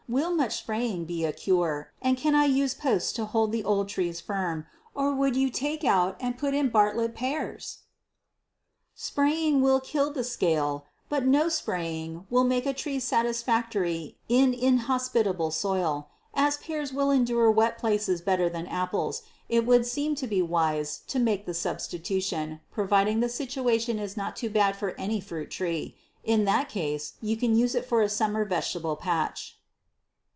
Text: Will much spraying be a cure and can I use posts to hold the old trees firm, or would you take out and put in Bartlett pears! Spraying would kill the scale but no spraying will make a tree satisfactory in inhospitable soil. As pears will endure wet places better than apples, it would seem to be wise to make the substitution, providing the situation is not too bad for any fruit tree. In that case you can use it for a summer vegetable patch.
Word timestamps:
Will 0.09 0.35
much 0.35 0.57
spraying 0.57 1.05
be 1.05 1.23
a 1.23 1.31
cure 1.31 1.93
and 2.01 2.17
can 2.17 2.35
I 2.35 2.43
use 2.43 2.73
posts 2.73 3.13
to 3.13 3.23
hold 3.23 3.53
the 3.53 3.63
old 3.63 3.87
trees 3.87 4.19
firm, 4.19 4.65
or 4.93 5.15
would 5.15 5.37
you 5.37 5.49
take 5.49 5.85
out 5.85 6.17
and 6.19 6.37
put 6.37 6.53
in 6.53 6.67
Bartlett 6.67 7.15
pears! 7.15 7.83
Spraying 8.93 9.61
would 9.61 9.83
kill 9.83 10.11
the 10.11 10.25
scale 10.25 10.85
but 11.07 11.25
no 11.25 11.47
spraying 11.47 12.27
will 12.29 12.43
make 12.43 12.65
a 12.65 12.73
tree 12.73 12.99
satisfactory 12.99 14.17
in 14.27 14.53
inhospitable 14.53 15.49
soil. 15.49 16.09
As 16.33 16.57
pears 16.57 16.91
will 16.91 17.09
endure 17.09 17.49
wet 17.49 17.77
places 17.77 18.19
better 18.19 18.49
than 18.49 18.67
apples, 18.67 19.23
it 19.47 19.65
would 19.65 19.85
seem 19.85 20.15
to 20.15 20.27
be 20.27 20.41
wise 20.41 21.03
to 21.07 21.19
make 21.19 21.45
the 21.45 21.53
substitution, 21.53 22.59
providing 22.69 23.21
the 23.21 23.29
situation 23.29 23.97
is 23.97 24.17
not 24.17 24.35
too 24.35 24.49
bad 24.49 24.75
for 24.75 24.89
any 24.99 25.21
fruit 25.21 25.49
tree. 25.49 25.95
In 26.25 26.43
that 26.43 26.67
case 26.67 27.13
you 27.21 27.37
can 27.37 27.55
use 27.55 27.75
it 27.75 27.85
for 27.85 28.01
a 28.01 28.09
summer 28.09 28.43
vegetable 28.43 28.97
patch. 28.97 29.57